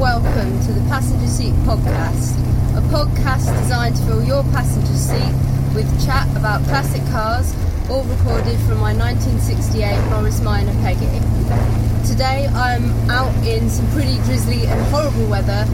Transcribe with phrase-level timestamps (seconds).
[0.00, 2.32] welcome to the Passenger Seat Podcast,
[2.74, 5.34] a podcast designed to fill your passenger seat
[5.74, 7.54] with chat about classic cars,
[7.90, 11.04] all recorded from my 1968 Morris Minor Peggy.
[12.08, 15.66] Today I'm out in some pretty drizzly and horrible weather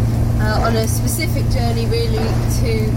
[0.42, 2.26] uh, on a specific journey, really,
[2.66, 2.90] to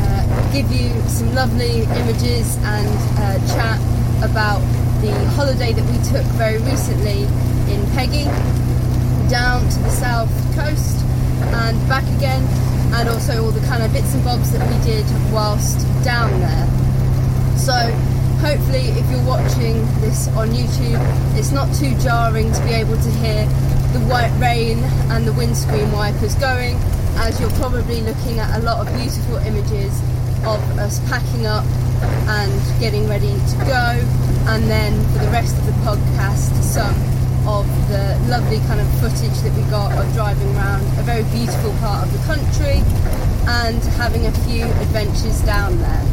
[0.00, 2.88] uh, give you some lovely images and
[3.20, 3.76] uh, chat
[4.24, 4.64] about
[5.02, 7.24] the holiday that we took very recently
[7.68, 8.24] in Peggy
[9.30, 10.28] down to the south
[10.58, 10.98] coast
[11.62, 12.42] and back again,
[12.98, 16.66] and also all the kind of bits and bobs that we did whilst down there.
[17.56, 17.78] So,
[18.42, 20.98] hopefully, if you're watching this on YouTube,
[21.38, 23.46] it's not too jarring to be able to hear
[23.94, 24.82] the white rain
[25.14, 26.74] and the windscreen wipers going,
[27.22, 29.94] as you're probably looking at a lot of beautiful images
[30.42, 31.64] of us packing up
[32.26, 33.94] and getting ready to go,
[34.50, 37.09] and then for the rest of the podcast, some
[37.46, 41.72] of the lovely kind of footage that we got of driving around a very beautiful
[41.80, 42.82] part of the country
[43.46, 46.04] and having a few adventures down there.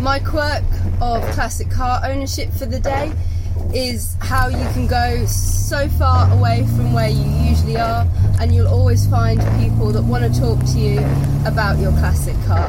[0.00, 0.64] My quirk
[1.00, 3.12] of classic car ownership for the day
[3.74, 8.06] is how you can go so far away from where you usually are,
[8.40, 10.98] and you'll always find people that want to talk to you
[11.46, 12.68] about your classic car.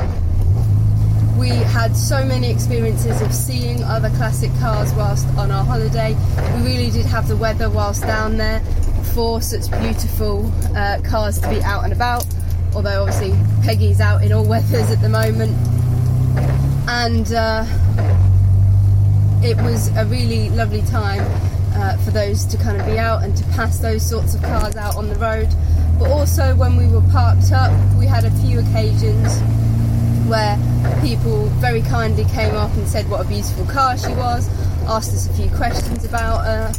[1.38, 6.16] We had so many experiences of seeing other classic cars whilst on our holiday.
[6.56, 8.60] We really did have the weather whilst down there
[9.14, 12.26] for such beautiful uh, cars to be out and about.
[12.76, 13.34] Although, obviously,
[13.64, 15.56] Peggy's out in all weathers at the moment.
[16.90, 17.66] And uh,
[19.44, 21.22] it was a really lovely time
[21.76, 24.76] uh, for those to kind of be out and to pass those sorts of cars
[24.76, 25.48] out on the road.
[26.00, 29.40] But also, when we were parked up, we had a few occasions
[30.28, 30.58] where
[31.02, 34.50] people very kindly came up and said what a beautiful car she was,
[34.88, 36.74] asked us a few questions about her,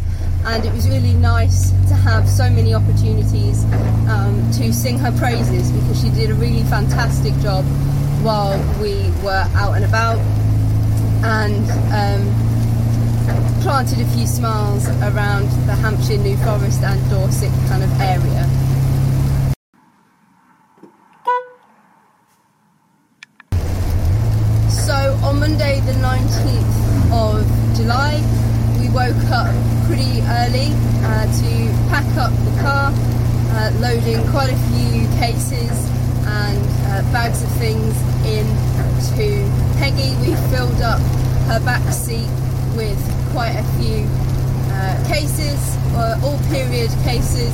[0.46, 3.64] and it was really nice to have so many opportunities
[4.08, 7.64] um, to sing her praises because she did a really fantastic job
[8.22, 10.18] while we were out and about.
[11.24, 12.47] And um,
[13.60, 18.44] planted a few smiles around the Hampshire, New Forest, and Dorset kind of area.
[24.70, 26.74] So on Monday, the 19th
[27.12, 28.16] of July,
[28.80, 29.54] we woke up
[29.86, 30.72] pretty early
[31.04, 31.50] uh, to
[31.90, 35.70] pack up the car, uh, loading quite a few cases
[36.24, 36.58] and
[36.88, 37.94] uh, bags of things
[38.24, 39.44] into
[39.78, 40.16] Peggy.
[40.24, 41.00] We filled up
[41.48, 42.30] her back seat
[42.78, 44.06] with quite a few
[44.70, 45.58] uh, cases,
[45.98, 47.50] uh, all period cases.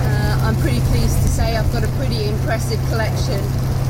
[0.00, 3.36] Uh, I'm pretty pleased to say I've got a pretty impressive collection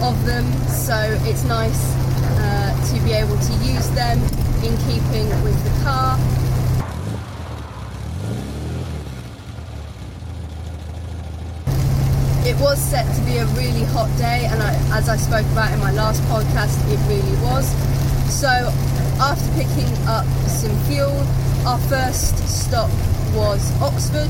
[0.02, 1.78] of them, so it's nice
[2.42, 4.18] uh, to be able to use them
[4.66, 6.18] in keeping with the car.
[12.44, 15.72] It was set to be a really hot day, and I, as I spoke about
[15.72, 17.70] in my last podcast, it really was.
[18.28, 18.50] So,
[19.22, 21.14] after picking up some fuel,
[21.64, 22.90] our first stop
[23.38, 24.28] was Oxford.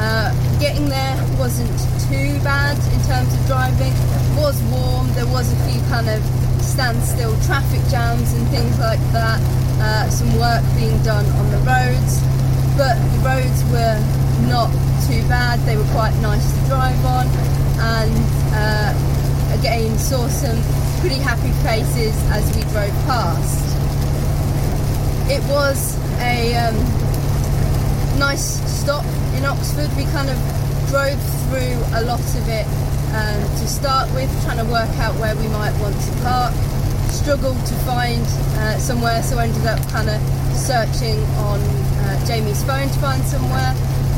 [0.00, 1.68] Uh, getting there wasn't
[2.08, 3.92] too bad in terms of driving.
[3.92, 6.24] It was warm, there was a few kind of
[6.64, 9.36] standstill traffic jams and things like that.
[9.76, 12.24] Uh, some work being done on the roads,
[12.80, 14.00] but the roads were
[14.48, 14.72] not
[15.04, 15.60] too bad.
[15.68, 17.26] They were quite nice to drive on,
[17.76, 18.16] and
[18.56, 20.56] uh, again saw some
[21.00, 23.71] pretty happy faces as we drove past.
[25.30, 26.76] It was a um,
[28.18, 29.04] nice stop
[29.36, 29.90] in Oxford.
[29.96, 30.36] We kind of
[30.88, 32.66] drove through a lot of it
[33.14, 36.54] um, to start with, trying to work out where we might want to park.
[37.10, 38.22] Struggled to find
[38.58, 40.20] uh, somewhere, so ended up kind of
[40.56, 43.72] searching on uh, Jamie's phone to find somewhere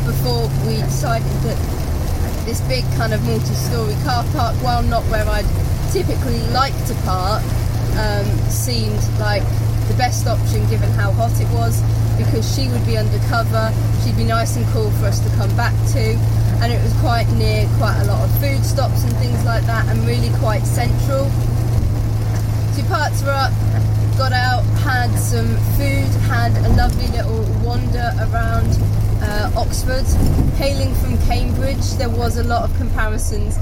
[0.06, 1.58] before we decided that
[2.44, 5.46] this big kind of multi-story car park, while not where I'd
[5.92, 7.42] typically like to park,
[7.96, 9.44] um, seemed like
[10.24, 11.80] best option given how hot it was
[12.16, 13.72] because she would be undercover,
[14.02, 16.14] she'd be nice and cool for us to come back to,
[16.62, 19.86] and it was quite near quite a lot of food stops and things like that,
[19.88, 21.28] and really quite central.
[22.72, 23.52] So parts were up,
[24.16, 28.68] got out, had some food, had a lovely little wander around
[29.22, 30.06] uh, Oxford.
[30.56, 33.58] Hailing from Cambridge, there was a lot of comparisons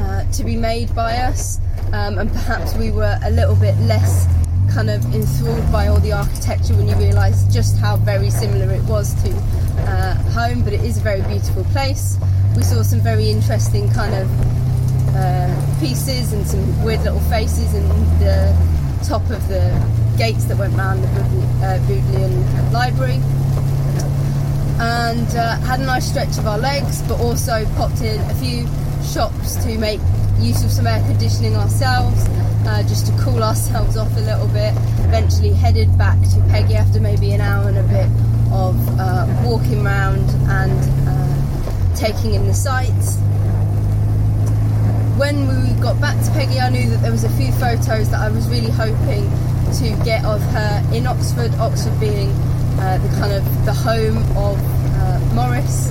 [0.00, 1.58] uh, to be made by us,
[1.92, 4.26] um, and perhaps we were a little bit less
[4.72, 8.82] kind of enthralled by all the architecture when you realise just how very similar it
[8.84, 9.30] was to
[9.88, 12.18] uh, home, but it is a very beautiful place.
[12.56, 14.30] We saw some very interesting kind of
[15.14, 18.54] uh, pieces and some weird little faces in the
[19.06, 19.70] top of the
[20.16, 21.08] gates that went round the
[21.64, 23.20] uh, Bodleian Library.
[24.78, 28.66] And uh, had a nice stretch of our legs, but also popped in a few
[29.02, 30.00] shops to make
[30.38, 32.28] use of some air conditioning ourselves,
[32.66, 34.72] uh, just to cool ourselves off a little bit.
[35.06, 38.08] Eventually headed back to Peggy after maybe an hour and a bit
[38.52, 40.78] of uh, walking around and
[41.08, 43.18] uh, taking in the sights.
[45.16, 48.20] When we got back to Peggy, I knew that there was a few photos that
[48.20, 49.30] I was really hoping
[49.80, 51.52] to get of her in Oxford.
[51.54, 52.30] Oxford being
[52.78, 54.58] uh, the kind of the home of
[55.00, 55.90] uh, Morris.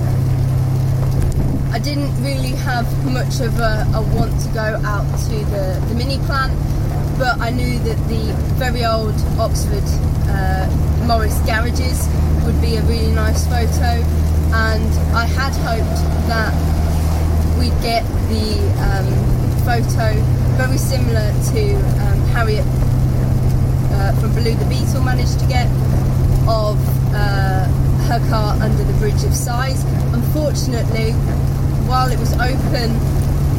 [1.72, 5.94] I didn't really have much of a, a, want to go out to the, the
[5.94, 6.52] mini plant,
[7.18, 9.84] but I knew that the very old Oxford
[10.28, 10.66] uh,
[11.06, 12.08] Morris garages
[12.44, 14.02] would be a really nice photo,
[14.54, 16.52] and I had hoped that
[17.58, 19.08] we'd get the um,
[19.64, 20.14] photo
[20.56, 21.74] very similar to
[22.06, 22.64] um, Harriet
[23.92, 25.66] uh, from Baloo the Beetle managed to get
[26.48, 26.78] of
[27.12, 27.66] uh,
[28.06, 29.84] her car under the Bridge of Sighs.
[30.14, 31.12] Unfortunately,
[31.86, 32.90] while it was open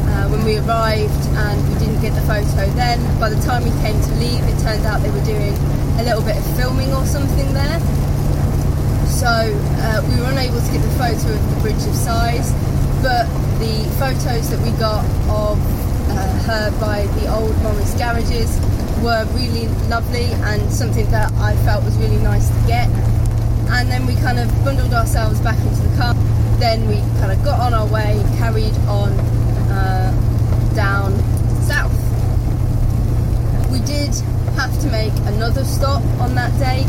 [0.08, 3.70] uh, when we arrived and we didn't get the photo then, by the time we
[3.80, 5.54] came to leave, it turned out they were doing
[5.98, 7.80] a little bit of filming or something there
[9.18, 12.52] so uh, we were unable to get the photo of the Bridge of Sighs,
[13.02, 13.26] but
[13.58, 18.60] the photos that we got of uh, her by the old Morris garages
[19.02, 22.86] were really lovely and something that I felt was really nice to get.
[23.74, 26.14] And then we kind of bundled ourselves back into the car.
[26.58, 29.12] Then we kind of got on our way, carried on
[29.70, 30.10] uh,
[30.74, 31.12] down
[31.62, 31.94] south.
[33.70, 34.14] We did
[34.56, 36.82] have to make another stop on that day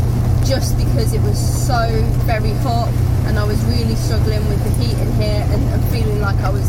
[0.44, 1.86] just because it was so
[2.26, 2.88] very hot
[3.26, 6.50] and I was really struggling with the heat in here and, and feeling like I
[6.50, 6.68] was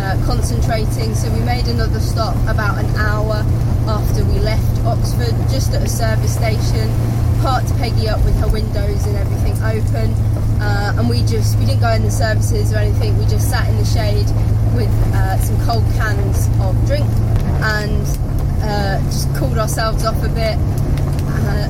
[0.00, 1.14] uh, concentrating.
[1.14, 3.44] So we made another stop about an hour
[3.86, 6.90] after we left Oxford, just at a service station,
[7.42, 10.39] parked Peggy up with her windows and everything open.
[10.60, 13.66] Uh, and we just, we didn't go in the services or anything, we just sat
[13.68, 14.26] in the shade
[14.76, 17.06] with uh, some cold cans of drink
[17.64, 18.06] and
[18.62, 21.68] uh, just cooled ourselves off a bit uh,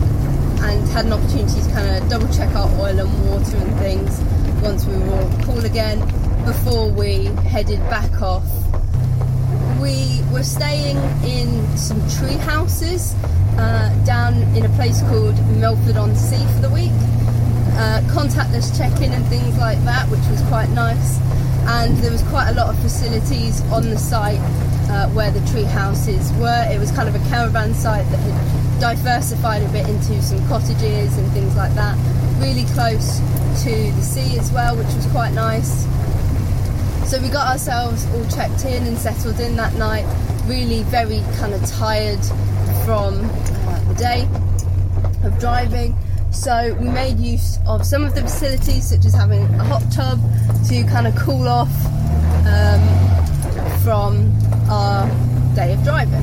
[0.66, 4.20] and had an opportunity to kind of double check our oil and water and things
[4.62, 6.00] once we were all cool again
[6.44, 8.44] before we headed back off.
[9.80, 13.14] We were staying in some tree houses
[13.56, 17.19] uh, down in a place called Milford on Sea for the week.
[17.80, 21.18] Uh, contactless check-in and things like that, which was quite nice.
[21.64, 24.38] And there was quite a lot of facilities on the site
[24.90, 26.68] uh, where the tree houses were.
[26.70, 31.16] It was kind of a caravan site that had diversified a bit into some cottages
[31.16, 31.96] and things like that.
[32.38, 33.18] Really close
[33.64, 35.86] to the sea as well, which was quite nice.
[37.10, 40.04] So we got ourselves all checked in and settled in that night.
[40.44, 42.22] Really very kind of tired
[42.84, 44.28] from uh, the day
[45.24, 45.96] of driving.
[46.32, 50.20] So we made use of some of the facilities, such as having a hot tub
[50.68, 51.68] to kind of cool off
[52.46, 52.80] um,
[53.82, 54.32] from
[54.70, 55.06] our
[55.54, 56.22] day of driving.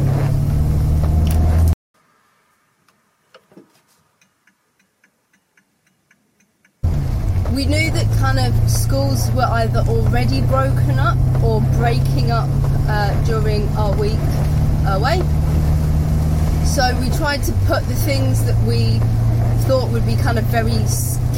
[7.54, 12.50] We knew that kind of schools were either already broken up or breaking up
[12.88, 14.20] uh, during our week
[14.88, 15.22] away.
[16.66, 19.00] So we tried to put the things that we
[19.68, 20.80] thought would be kind of very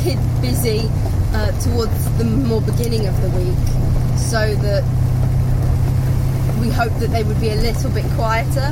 [0.04, 0.86] kid busy
[1.34, 3.58] uh, towards the more beginning of the week
[4.18, 4.84] so that
[6.62, 8.72] we hoped that they would be a little bit quieter.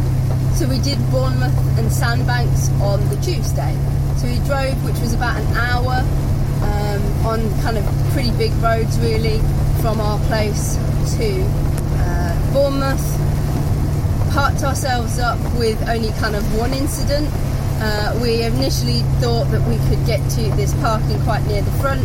[0.54, 3.74] So we did Bournemouth and Sandbanks on the Tuesday.
[4.18, 6.06] So we drove, which was about an hour
[6.62, 9.40] um, on kind of pretty big roads, really,
[9.82, 10.76] from our place
[11.18, 11.42] to
[12.06, 13.06] uh, Bournemouth.
[14.34, 17.28] Parked ourselves up with only kind of one incident.
[17.80, 22.02] Uh, we initially thought that we could get to this parking quite near the front.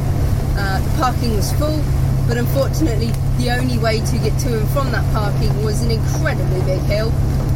[0.56, 1.82] Uh, the parking was full,
[2.28, 6.60] but unfortunately the only way to get to and from that parking was an incredibly
[6.62, 7.10] big hill.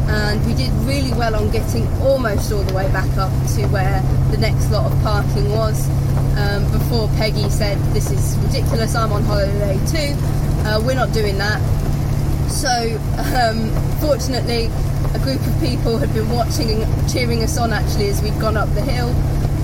[0.09, 4.01] And we did really well on getting almost all the way back up to where
[4.31, 5.87] the next lot of parking was.
[6.37, 10.13] Um, before Peggy said this is ridiculous I'm on holiday too.
[10.65, 11.61] Uh, we're not doing that.
[12.49, 12.97] So
[13.35, 13.69] um,
[13.99, 14.71] fortunately
[15.13, 18.57] a group of people had been watching and cheering us on actually as we'd gone
[18.57, 19.09] up the hill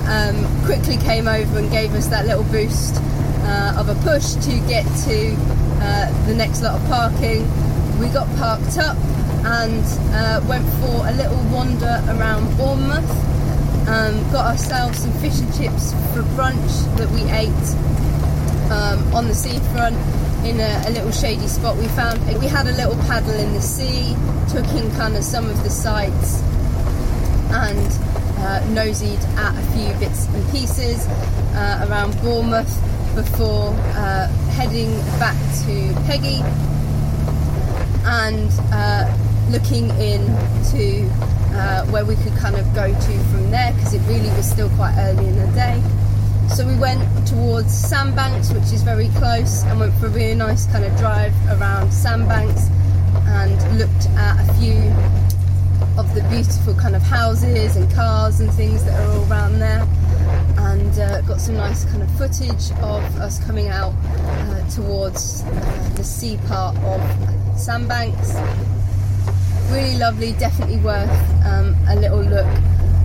[0.06, 2.96] um, quickly came over and gave us that little boost
[3.44, 5.34] uh, of a push to get to
[5.80, 7.42] uh, the next lot of parking.
[7.98, 8.96] We got parked up
[9.44, 9.84] and
[10.14, 13.08] uh, went for a little wander around Bournemouth.
[13.88, 17.50] Um, got ourselves some fish and chips for brunch that we ate
[18.72, 19.96] um, on the seafront
[20.44, 22.20] in a, a, little shady spot we found.
[22.38, 24.14] We had a little paddle in the sea,
[24.48, 26.42] took in kind of some of the sights,
[27.50, 27.86] and
[28.44, 31.06] uh, nosied at a few bits and pieces
[31.56, 32.72] uh, around Bournemouth
[33.14, 36.40] before uh, heading back to Peggy
[38.04, 39.06] and uh,
[39.50, 41.08] looking into
[41.54, 44.68] uh, where we could kind of go to from there because it really was still
[44.70, 45.80] quite early in the day.
[46.48, 50.66] So we went towards Sandbanks, which is very close, and went for a really nice
[50.66, 52.68] kind of drive around Sandbanks
[53.26, 54.78] and looked at a few
[55.98, 59.86] of the beautiful kind of houses and cars and things that are all around there
[60.58, 65.92] and uh, got some nice kind of footage of us coming out uh, towards uh,
[65.96, 67.00] the sea part of
[67.58, 68.34] Sandbanks.
[69.70, 71.10] Really lovely, definitely worth
[71.44, 72.46] um, a little look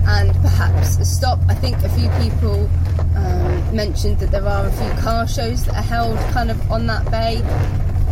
[0.06, 1.38] and perhaps a stop.
[1.48, 2.68] I think a few people
[3.72, 7.10] mentioned that there are a few car shows that are held kind of on that
[7.10, 7.42] bay,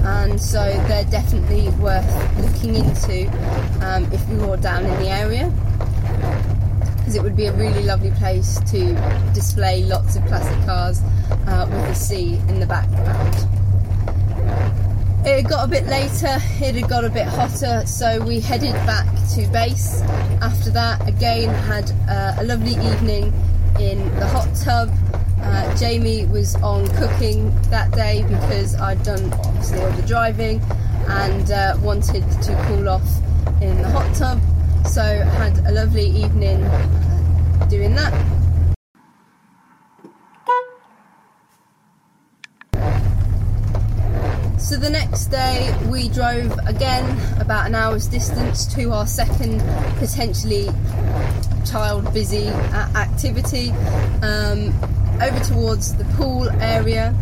[0.04, 2.06] and so they're definitely worth
[2.38, 3.28] looking into
[3.84, 5.52] um, if you're down in the area.
[6.96, 8.94] Because it would be a really lovely place to
[9.32, 11.00] display lots of classic cars
[11.46, 13.34] uh, with the sea in the background.
[15.26, 19.06] It got a bit later, it had got a bit hotter, so we headed back
[19.34, 20.00] to base.
[20.40, 23.32] After that, again, had uh, a lovely evening
[23.80, 24.90] in the hot tub.
[25.42, 30.60] Uh, Jamie was on cooking that day because I'd done obviously all the driving
[31.08, 33.08] and uh, wanted to cool off
[33.60, 34.40] in the hot tub.
[34.86, 38.38] So had a lovely evening uh, doing that.
[44.58, 49.60] So the next day we drove again about an hour's distance to our second
[49.98, 50.68] potentially
[51.64, 53.70] child busy activity
[54.22, 54.74] um,
[55.20, 57.12] over towards the Poole area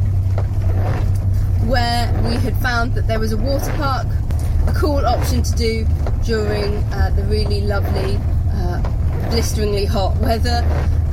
[1.66, 4.06] where we had found that there was a water park,
[4.68, 5.86] a cool option to do
[6.24, 8.18] during uh, the really lovely,
[8.52, 8.80] uh,
[9.30, 10.62] blisteringly hot weather.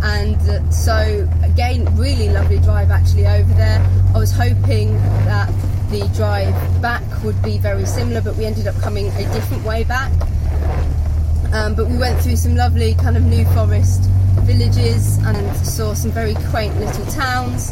[0.04, 3.80] And uh, so, again, really lovely drive actually over there.
[4.14, 4.94] I was hoping
[5.26, 5.48] that
[5.90, 9.86] the drive back would be very similar, but we ended up coming a different way
[9.86, 10.12] back.
[11.54, 14.10] Um, but we went through some lovely kind of New Forest
[14.44, 17.72] villages and saw some very quaint little towns.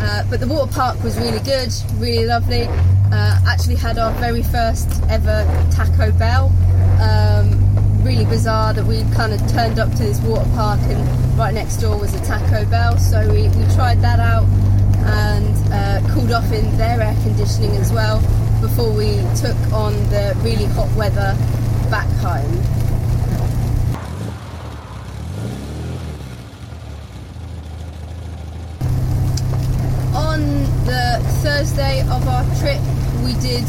[0.00, 2.66] Uh, but the water park was really good, really lovely.
[3.10, 6.52] Uh, actually had our very first ever Taco Bell.
[7.00, 7.68] Um,
[8.02, 11.76] really bizarre that we kind of turned up to this water park and right next
[11.78, 12.96] door was a Taco Bell.
[12.98, 14.46] So we, we tried that out
[15.08, 18.20] and uh, cooled off in their air conditioning as well
[18.60, 21.36] before we took on the really hot weather
[21.90, 22.58] back home.
[30.14, 30.40] On
[30.86, 32.80] the Thursday of our trip,
[33.24, 33.64] we did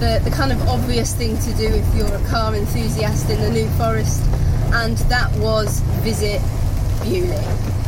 [0.00, 3.50] the, the kind of obvious thing to do if you're a car enthusiast in the
[3.50, 4.22] New Forest,
[4.72, 6.40] and that was visit
[7.02, 7.34] Beaulieu.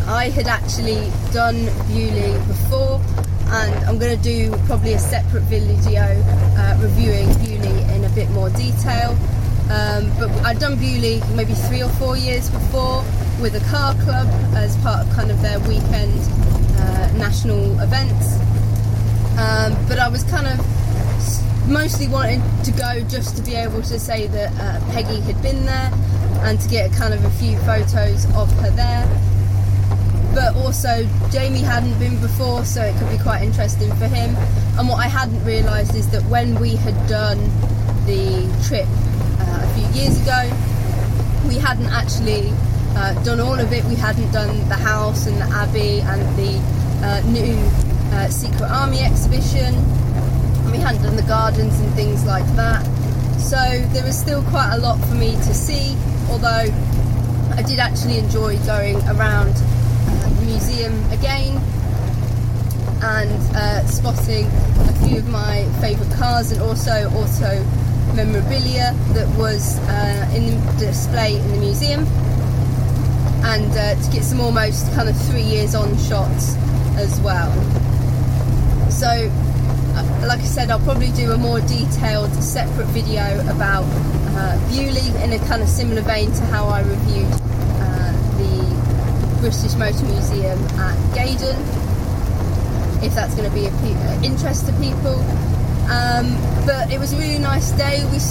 [0.06, 3.00] I had actually done Beaulieu before,
[3.48, 8.28] and I'm going to do probably a separate video uh, reviewing Beaulieu in a bit
[8.30, 9.16] more detail.
[9.70, 13.02] Um, but I'd done Beaulieu maybe three or four years before
[13.40, 16.20] with a car club as part of kind of their weekend
[16.76, 18.41] uh, national events.
[19.38, 20.58] Um, but I was kind of
[21.68, 25.64] mostly wanting to go just to be able to say that uh, Peggy had been
[25.64, 25.90] there
[26.44, 29.06] and to get kind of a few photos of her there
[30.34, 34.34] but also Jamie hadn't been before, so it could be quite interesting for him.
[34.78, 37.38] And what I hadn't realised is that when we had done
[38.06, 40.48] the trip uh, a few years ago,
[41.46, 42.50] we hadn't actually
[42.96, 43.84] uh, done all of it.
[43.84, 46.58] We hadn't done the house and the abbey and the
[47.06, 49.74] uh, new uh, Secret Army exhibition.
[50.70, 52.84] We hadn't done the gardens and things like that.
[53.38, 53.58] So
[53.92, 55.96] there was still quite a lot for me to see,
[56.30, 56.68] although
[57.56, 61.60] I did actually enjoy going around the museum again
[63.02, 67.64] and uh, spotting a few of my favourite cars and also auto
[68.14, 72.06] memorabilia that was uh, in the display in the museum
[73.44, 76.54] and uh, to get some almost kind of three years on shots
[76.96, 77.50] as well.
[79.02, 84.54] So, uh, like I said, I'll probably do a more detailed separate video about uh,
[84.68, 87.26] Beaulieu in a kind of similar vein to how I reviewed
[88.38, 88.62] the
[89.40, 91.58] British Motor Museum at Gaydon,
[93.02, 95.18] if that's going to be of uh, interest to people.
[95.90, 98.06] Um, but it was a really nice day.
[98.06, 98.22] We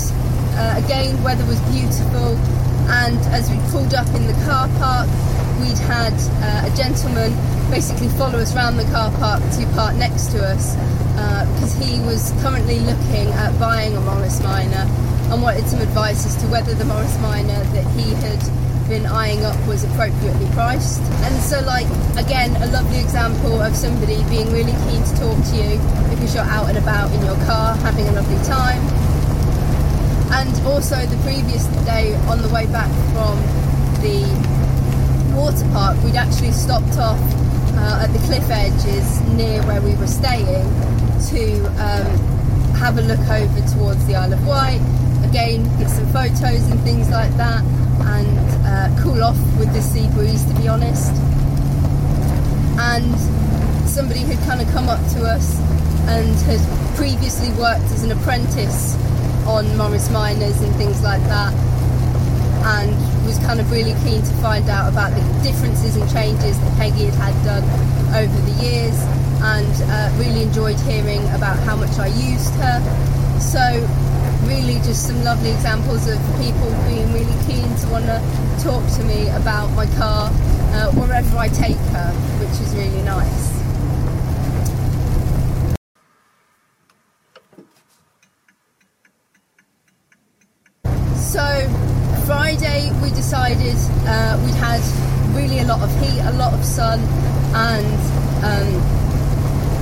[0.56, 2.40] uh, again, weather was beautiful,
[2.88, 5.10] and as we pulled up in the car park,
[5.60, 7.36] we'd had uh, a gentleman
[7.72, 10.76] basically follow us around the car park to park next to us
[11.16, 14.86] uh, because he was currently looking at buying a Morris Minor
[15.32, 18.44] and wanted some advice as to whether the Morris Minor that he had
[18.90, 21.00] been eyeing up was appropriately priced.
[21.24, 21.88] And so, like,
[22.20, 25.80] again, a lovely example of somebody being really keen to talk to you
[26.12, 28.84] because you're out and about in your car having a lovely time.
[30.36, 33.40] And also, the previous day on the way back from
[34.04, 34.28] the
[35.40, 37.41] water park, we'd actually stopped off
[37.76, 40.66] uh, at the cliff edges near where we were staying
[41.30, 42.06] to um,
[42.76, 44.82] have a look over towards the Isle of Wight.
[45.24, 47.64] Again, get some photos and things like that,
[48.02, 51.14] and uh, cool off with the sea breeze, to be honest.
[52.80, 53.16] And
[53.88, 55.60] somebody had kind of come up to us
[56.10, 56.60] and had
[56.98, 58.96] previously worked as an apprentice
[59.46, 61.54] on Morris Minors and things like that,
[62.66, 62.96] and
[63.32, 67.06] was kind of really keen to find out about the differences and changes that Peggy
[67.06, 67.64] had had done
[68.12, 68.98] over the years
[69.56, 72.84] and uh, really enjoyed hearing about how much I used her.
[73.40, 73.64] So,
[74.44, 78.20] really, just some lovely examples of people being really keen to want to
[78.60, 80.28] talk to me about my car
[80.76, 82.12] uh, wherever I take her,
[82.44, 83.51] which is really nice.
[93.32, 93.80] Decided
[94.12, 94.84] uh, we'd had
[95.32, 97.00] really a lot of heat, a lot of sun,
[97.56, 97.88] and
[98.44, 98.68] um,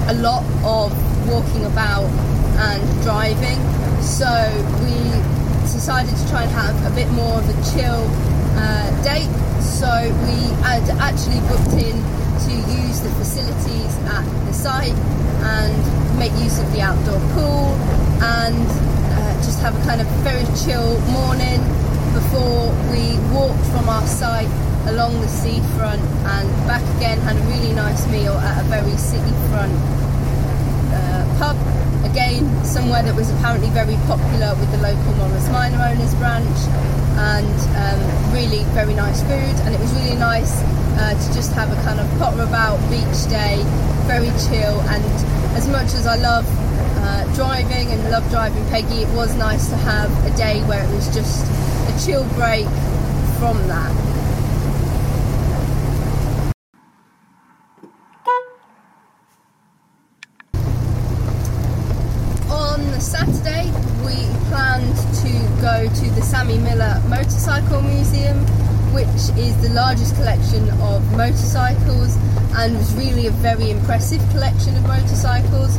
[0.05, 0.93] a lot of
[1.27, 2.05] walking about
[2.61, 3.57] and driving.
[4.05, 4.29] So
[4.85, 4.93] we
[5.65, 8.05] decided to try and have a bit more of a chill
[8.53, 9.33] uh, date.
[9.65, 9.89] So
[10.29, 11.97] we had actually booked in
[12.45, 14.93] to use the facilities at the site
[15.41, 15.73] and
[16.19, 17.73] make use of the outdoor pool
[18.21, 18.69] and
[19.09, 21.65] uh, just have a kind of very chill morning
[22.13, 24.49] before we walked from our site
[24.87, 29.73] along the seafront and back again had a really nice meal at a very seafront
[31.39, 31.55] pub,
[32.03, 36.59] again, somewhere that was apparently very popular with the local Morris Minor Owners branch,
[37.31, 37.99] and um,
[38.35, 39.55] really very nice food.
[39.63, 40.61] And it was really nice
[40.99, 43.63] uh, to just have a kind of potter about beach day,
[44.03, 44.83] very chill.
[44.91, 45.03] And
[45.55, 46.45] as much as I love
[47.07, 50.91] uh, driving and love driving Peggy, it was nice to have a day where it
[50.91, 51.47] was just
[51.89, 52.65] a chill break
[53.39, 53.91] from that.
[62.49, 63.71] On Saturday,
[64.05, 64.15] we
[64.49, 68.37] planned to go to the Sammy Miller Motorcycle Museum,
[68.93, 72.15] which is the largest collection of motorcycles
[72.57, 75.77] and was really a very impressive collection of motorcycles.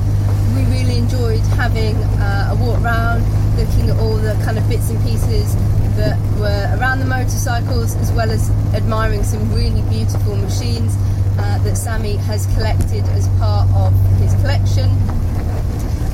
[0.56, 3.22] We really enjoyed having uh, a walk around,
[3.56, 5.54] looking at all the kind of bits and pieces
[6.00, 10.96] that were around the motorcycles, as well as admiring some really beautiful machines
[11.38, 14.88] uh, that Sammy has collected as part of his collection.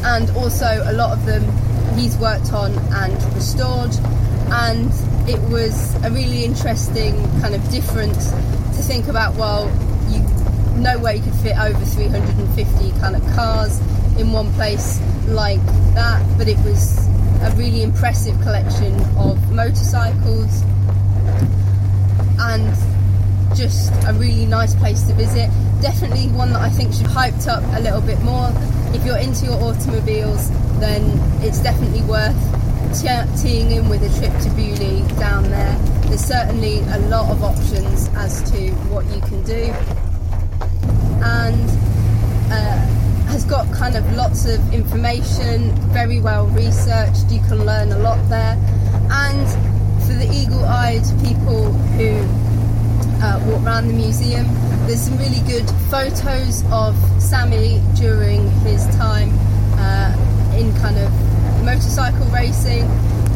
[0.05, 1.45] And also, a lot of them
[1.97, 3.95] he's worked on and restored.
[4.51, 4.91] And
[5.29, 9.37] it was a really interesting kind of difference to think about.
[9.37, 9.67] Well,
[10.11, 10.21] you
[10.81, 13.79] no way you could fit over 350 kind of cars
[14.19, 17.07] in one place like that, but it was
[17.43, 20.63] a really impressive collection of motorcycles
[22.39, 22.75] and
[23.57, 25.51] just a really nice place to visit.
[25.81, 28.51] Definitely one that I think should hyped up a little bit more.
[28.95, 31.03] If you're into your automobiles, then
[31.43, 32.37] it's definitely worth
[33.43, 35.79] teeing in with a trip to Beaulieu down there.
[36.07, 39.73] There's certainly a lot of options as to what you can do,
[41.23, 41.71] and
[42.51, 47.31] uh, has got kind of lots of information, very well researched.
[47.31, 48.57] You can learn a lot there,
[49.11, 49.49] and
[50.07, 52.13] for the eagle-eyed people who
[53.23, 54.47] uh, walk around the museum,
[54.87, 59.31] there's some really good photos of Sammy during his time.
[59.79, 60.15] Uh,
[60.57, 61.13] in kind of
[61.65, 62.85] motorcycle racing,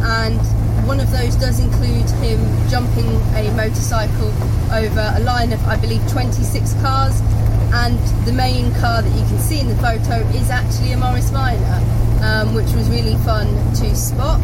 [0.03, 0.40] and
[0.87, 4.33] one of those does include him jumping a motorcycle
[4.72, 7.20] over a line of, I believe, 26 cars.
[7.72, 11.30] And the main car that you can see in the photo is actually a Morris
[11.30, 11.78] Minor,
[12.22, 13.46] um, which was really fun
[13.78, 14.40] to spot.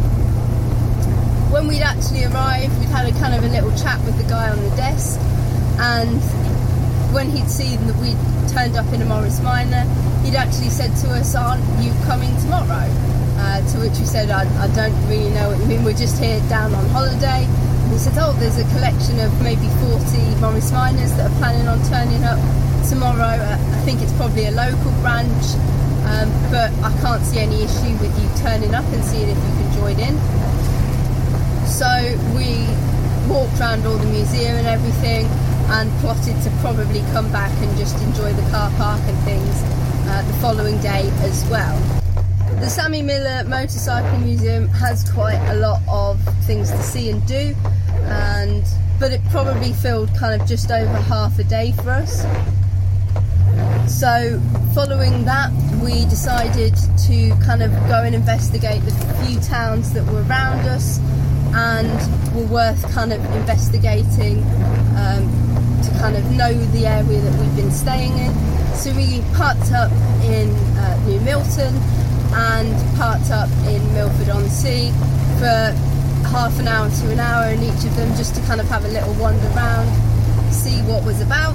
[1.50, 4.48] When we'd actually arrived, we'd had a kind of a little chat with the guy
[4.50, 5.18] on the desk,
[5.78, 6.22] and
[7.12, 8.18] when he'd seen that we'd
[8.52, 9.82] turned up in a Morris Minor,
[10.22, 12.86] he'd actually said to us, Aren't you coming tomorrow?
[13.38, 16.22] Uh, to which we said, I, I, don't really know what you mean, we're just
[16.22, 17.44] here down on holiday.
[17.44, 21.68] And he said, Oh, there's a collection of maybe 40 Morris Minors that are planning
[21.68, 22.38] on turning up
[22.88, 23.38] tomorrow.
[23.38, 25.44] I think it's probably a local branch,
[26.06, 29.52] um, but I can't see any issue with you turning up and seeing if you
[29.58, 30.14] can join in.
[31.66, 31.90] So
[32.38, 32.66] we
[33.28, 35.26] walked around all the museum and everything
[35.68, 39.62] and plotted to probably come back and just enjoy the car park and things
[40.08, 41.76] uh, the following day as well.
[42.60, 47.54] The Sammy Miller Motorcycle Museum has quite a lot of things to see and do,
[48.04, 48.64] and
[48.98, 52.24] but it probably filled kind of just over half a day for us.
[53.88, 54.40] So,
[54.74, 56.74] following that, we decided
[57.06, 58.90] to kind of go and investigate the
[59.24, 60.98] few towns that were around us
[61.54, 61.88] and
[62.34, 64.42] were worth kind of investigating
[64.98, 65.22] um,
[65.84, 68.34] to kind of know the area that we've been staying in.
[68.74, 69.92] So, we parked up
[70.24, 71.72] in uh, New Milton
[72.34, 74.90] and parked up in Milford on Sea
[75.38, 75.72] for
[76.26, 78.84] half an hour to an hour in each of them just to kind of have
[78.84, 79.86] a little wander around,
[80.52, 81.54] see what was about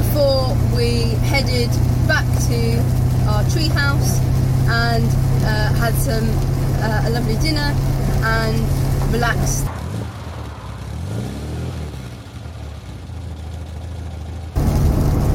[0.00, 1.68] before we headed
[2.08, 2.80] back to
[3.28, 4.16] our treehouse
[4.72, 5.04] and
[5.44, 6.24] uh, had some
[6.80, 7.68] uh, a lovely dinner
[8.24, 8.56] and
[9.12, 9.66] relaxed.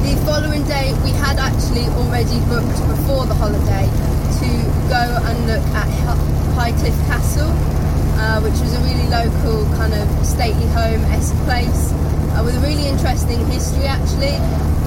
[0.02, 4.48] The following day, we had actually already booked before the holiday to
[4.90, 5.86] go and look at
[6.58, 7.52] Highcliffe Castle,
[8.18, 11.94] uh, which was a really local kind of stately home-esque place
[12.36, 14.36] uh, with a really interesting history actually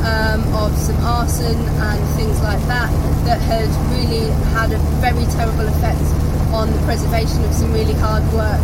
[0.06, 2.90] um, of some arson and things like that
[3.26, 6.06] that had really had a very terrible effect
[6.54, 8.62] on the preservation of some really hard work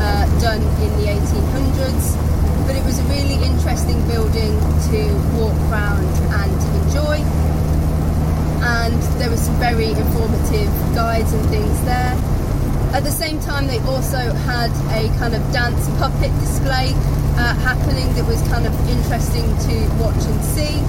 [0.00, 2.16] uh, done in the 1800s.
[2.66, 4.56] But it was a really interesting building
[4.88, 5.00] to
[5.36, 6.08] walk around
[6.40, 7.20] and enjoy.
[8.64, 12.16] And there were some very informative guides and things there.
[12.94, 16.94] At the same time, they also had a kind of dance puppet display
[17.36, 20.80] uh, happening that was kind of interesting to watch and see.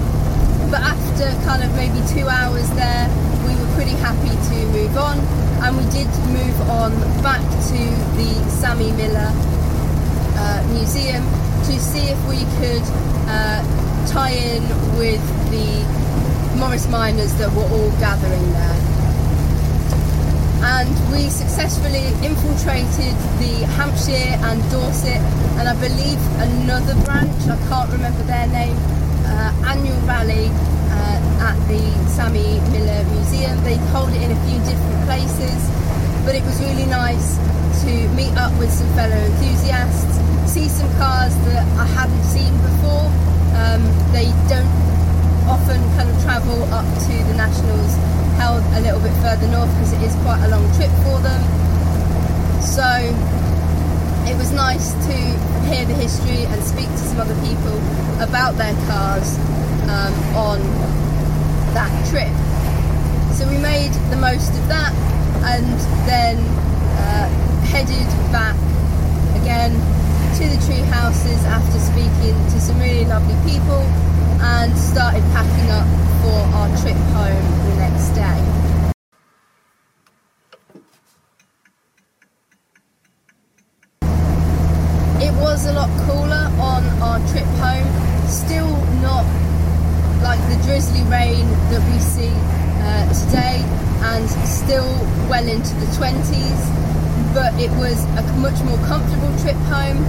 [0.70, 3.08] But after kind of maybe two hours there,
[3.46, 5.18] we were pretty happy to move on,
[5.62, 7.80] and we did move on back to
[8.18, 9.30] the Sammy Miller
[10.36, 11.24] uh, Museum
[11.68, 12.84] to see if we could
[13.28, 13.60] uh,
[14.06, 14.62] tie in
[14.98, 15.84] with the
[16.58, 18.83] Morris Minors that were all gathering there
[20.62, 25.22] and we successfully infiltrated the Hampshire and Dorset
[25.58, 28.76] and I believe another branch, I can't remember their name,
[29.26, 30.50] uh, annual rally
[30.92, 33.56] uh, at the Sammy Miller Museum.
[33.64, 35.58] They hold it in a few different places,
[36.24, 37.38] but it was really nice
[37.84, 40.18] to meet up with some fellow enthusiasts,
[40.50, 43.06] see some cars that I hadn't seen before.
[43.56, 44.70] Um, they don't
[45.48, 47.94] often kind of travel up to the Nationals
[48.36, 51.42] held a little bit further north because it is quite a long trip for them.
[52.60, 52.84] So
[54.26, 55.16] it was nice to
[55.68, 57.76] hear the history and speak to some other people
[58.22, 59.38] about their cars
[59.88, 60.58] um, on
[61.74, 62.32] that trip.
[63.36, 64.92] So we made the most of that
[65.44, 65.66] and
[66.08, 67.28] then uh,
[67.68, 68.56] headed back
[69.40, 69.72] again
[70.38, 73.82] to the tree houses after speaking to some really lovely people
[74.40, 75.86] and started packing up
[76.22, 77.73] for our trip home
[78.10, 78.38] day.
[85.20, 87.88] It was a lot cooler on our trip home,
[88.28, 88.68] still
[89.00, 89.24] not
[90.22, 92.32] like the drizzly rain that we see
[92.84, 93.62] uh, today,
[94.12, 94.90] and still
[95.28, 100.04] well into the 20s, but it was a much more comfortable trip home.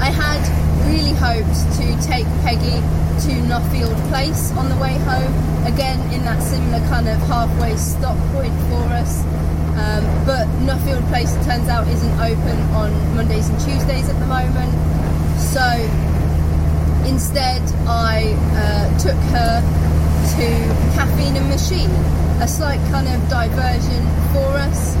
[0.00, 0.42] I had
[0.86, 2.78] really hoped to take Peggy
[3.20, 5.32] to Nuffield Place on the way home.
[5.64, 9.24] Again, in that similar kind of halfway stop point for us.
[9.80, 14.26] Um, but Nuffield Place it turns out isn't open on Mondays and Tuesdays at the
[14.26, 14.68] moment.
[15.40, 15.64] So
[17.08, 19.64] instead, I uh, took her
[20.36, 20.46] to
[20.92, 21.90] Caffeine and Machine,
[22.44, 24.04] a slight kind of diversion
[24.36, 24.94] for us.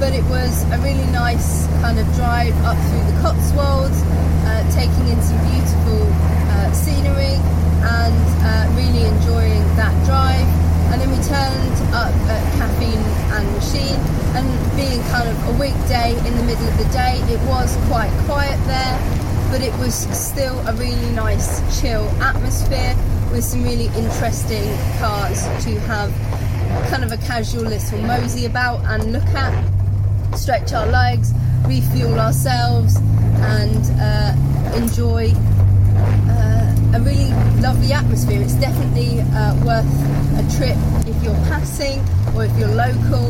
[0.00, 4.00] But it was a really nice kind of drive up through the Cotswolds,
[4.48, 6.08] uh, taking in some beautiful
[6.56, 7.36] uh, scenery
[7.82, 10.46] and uh, really enjoying that drive.
[10.90, 13.04] And then we turned up at Caffeine
[13.36, 14.00] and Machine,
[14.34, 18.10] and being kind of a weekday in the middle of the day, it was quite
[18.24, 18.96] quiet there,
[19.50, 22.94] but it was still a really nice, chill atmosphere
[23.30, 24.64] with some really interesting
[24.98, 26.10] cars to have
[26.90, 29.52] kind of a casual little mosey about and look at,
[30.36, 31.32] stretch our legs,
[31.66, 34.34] refuel ourselves, and uh,
[34.74, 35.32] enjoy
[36.94, 38.40] a really lovely atmosphere.
[38.40, 39.88] It's definitely uh, worth
[40.40, 42.00] a trip if you're passing
[42.34, 43.28] or if you're local.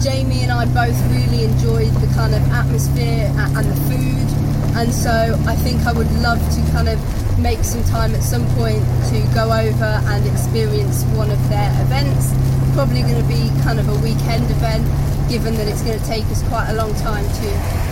[0.00, 4.28] Jamie and I both really enjoyed the kind of atmosphere and the food,
[4.76, 6.98] and so I think I would love to kind of
[7.38, 12.34] make some time at some point to go over and experience one of their events.
[12.74, 14.84] Probably going to be kind of a weekend event,
[15.30, 17.48] given that it's going to take us quite a long time to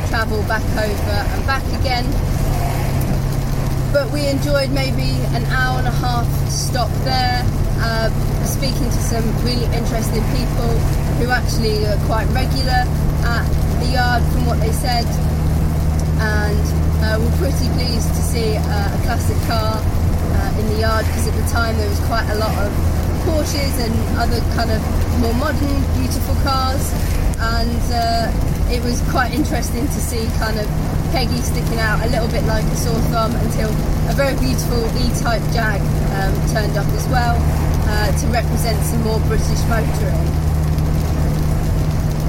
[0.09, 2.05] travel back over and back again
[3.92, 7.44] but we enjoyed maybe an hour and a half stop there,
[7.85, 8.09] uh,
[8.44, 10.72] speaking to some really interesting people
[11.20, 12.88] who actually are quite regular
[13.28, 13.44] at
[13.81, 15.05] the yard from what they said.
[16.22, 16.64] and
[17.05, 21.28] uh, we're pretty pleased to see uh, a classic car uh, in the yard because
[21.28, 22.70] at the time there was quite a lot of
[23.26, 24.81] Porsches and other kind of
[25.20, 26.90] more modern, beautiful cars,
[27.38, 30.66] and uh, it was quite interesting to see kind of
[31.12, 33.68] Peggy sticking out a little bit like a sore thumb until
[34.09, 35.81] a very beautiful E-Type Jag
[36.16, 37.37] um, turned up as well
[37.85, 40.25] uh, to represent some more British motoring.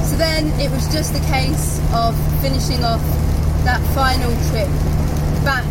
[0.04, 3.02] So then it was just a case of finishing off
[3.64, 4.68] that final trip
[5.48, 5.64] back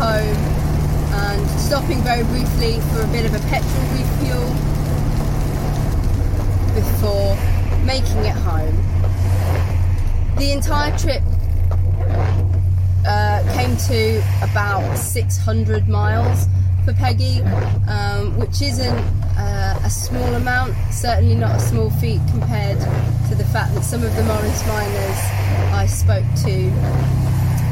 [0.00, 0.40] home
[1.28, 4.48] and stopping very briefly for a bit of a petrol refuel
[6.74, 7.36] before
[7.84, 8.74] making it home.
[10.38, 11.22] The entire trip
[13.06, 16.46] uh, came to about 600 miles
[16.84, 17.40] for Peggy,
[17.88, 18.98] um, which isn't
[19.38, 22.78] uh, a small amount, certainly not a small feat compared
[23.28, 25.18] to the fact that some of the Morris Minors
[25.72, 26.70] I spoke to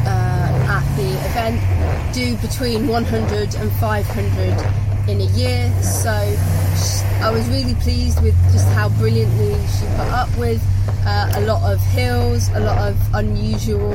[0.04, 5.70] uh, at the event do between 100 and 500 in a year.
[5.82, 10.62] So I was really pleased with just how brilliantly she put up with
[11.04, 13.92] uh, a lot of hills, a lot of unusual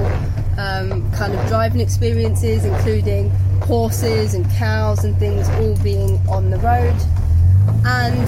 [0.58, 3.30] um, kind of driving experiences, including
[3.62, 6.96] horses and cows and things all being on the road.
[7.86, 8.28] And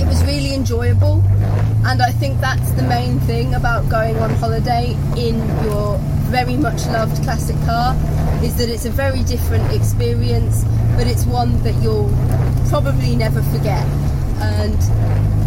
[0.00, 1.22] it was really enjoyable.
[1.84, 6.86] And I think that's the main thing about going on holiday in your very much
[6.86, 7.94] loved classic car
[8.44, 10.64] is that it's a very different experience,
[10.96, 12.12] but it's one that you'll
[12.68, 13.84] probably never forget.
[14.40, 14.78] And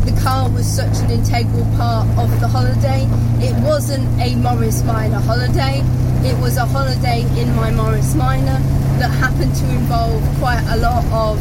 [0.06, 3.06] the car was such an integral part of the holiday.
[3.40, 5.82] It wasn't a Morris Minor holiday,
[6.24, 8.60] it was a holiday in my Morris Minor
[9.00, 11.38] that happened to involve quite a lot of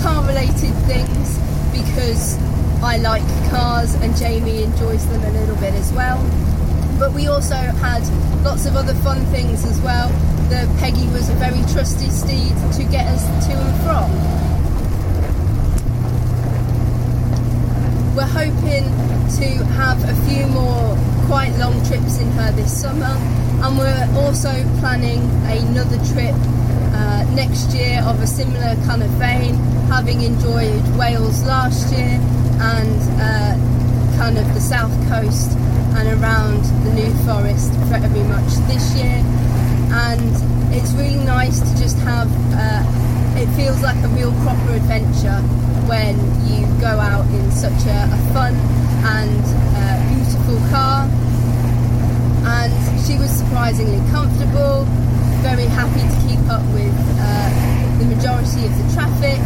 [0.00, 1.38] car related things
[1.70, 2.38] because
[2.82, 6.18] I like cars and Jamie enjoys them a little bit as well.
[6.98, 8.02] But we also had
[8.42, 10.08] lots of other fun things as well.
[10.48, 14.41] The Peggy was a very trusty steed to get us to and from.
[18.14, 18.84] We're hoping
[19.40, 20.96] to have a few more
[21.26, 23.16] quite long trips in her this summer,
[23.64, 26.34] and we're also planning another trip
[26.92, 29.54] uh, next year of a similar kind of vein,
[29.88, 32.20] having enjoyed Wales last year
[32.60, 33.56] and uh,
[34.18, 35.50] kind of the south coast
[35.96, 39.24] and around the New Forest very much this year.
[39.90, 42.84] And it's really nice to just have, uh,
[43.36, 45.40] it feels like a real proper adventure
[45.88, 46.14] when
[46.46, 48.54] you go out in such a, a fun
[49.04, 49.42] and
[49.76, 51.08] uh, beautiful car.
[52.44, 52.72] And
[53.06, 54.84] she was surprisingly comfortable,
[55.40, 59.40] very happy to keep up with uh, the majority of the traffic.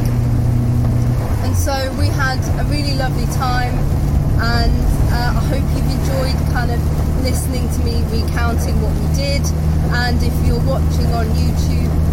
[1.44, 3.74] And so we had a really lovely time,
[4.40, 4.72] and
[5.12, 6.80] uh, I hope you've enjoyed kind of
[7.22, 9.42] listening to me recounting what we did.
[9.94, 12.05] And if you're watching on YouTube,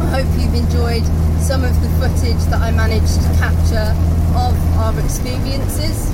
[0.00, 1.04] I hope you've enjoyed
[1.40, 3.94] some of the footage that I managed to capture
[4.36, 6.10] of our experiences.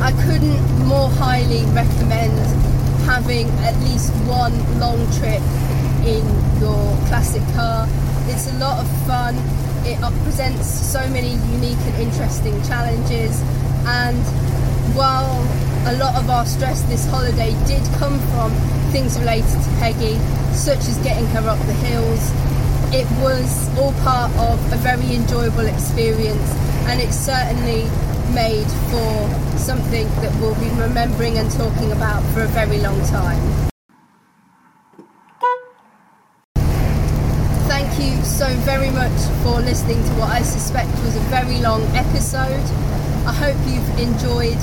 [0.00, 2.38] I couldn't more highly recommend
[3.04, 5.42] having at least one long trip
[6.06, 6.24] in
[6.60, 7.86] your classic car.
[8.28, 9.36] It's a lot of fun.
[9.84, 13.40] It presents so many unique and interesting challenges.
[13.86, 14.22] And
[14.96, 15.42] while
[15.86, 20.16] a lot of our stress this holiday did come from things related to Peggy,
[20.54, 22.32] such as getting her up the hills,
[22.94, 26.54] it was all part of a very enjoyable experience
[26.86, 27.82] and it's certainly
[28.32, 33.40] made for something that we'll be remembering and talking about for a very long time.
[37.68, 41.82] Thank you so very much for listening to what I suspect was a very long
[41.96, 42.64] episode.
[43.26, 44.58] I hope you've enjoyed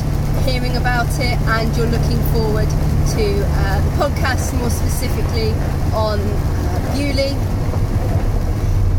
[0.46, 2.70] hearing about it and you're looking forward
[3.16, 5.52] to uh, the podcast more specifically
[5.94, 7.38] on uh, Beaulieu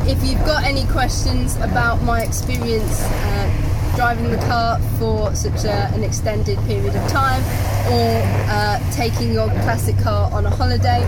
[0.07, 5.89] if you've got any questions about my experience uh, driving the car for such a,
[5.95, 7.43] an extended period of time
[7.91, 8.21] or
[8.51, 11.01] uh, taking your classic car on a holiday,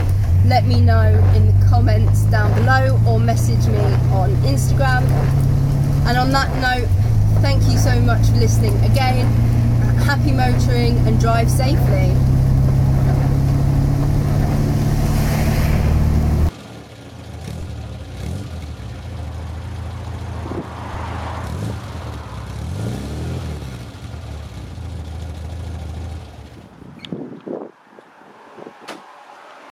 [0.47, 3.79] let me know in the comments down below or message me
[4.13, 5.03] on Instagram.
[6.07, 6.89] And on that note,
[7.43, 9.27] thank you so much for listening again.
[10.05, 12.26] Happy motoring and drive safely.